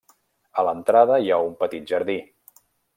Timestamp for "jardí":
1.95-2.21